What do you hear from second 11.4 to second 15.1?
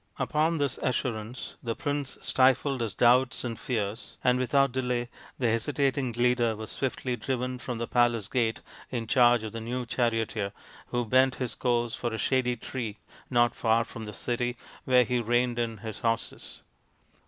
course for a shady tree not far from the city, where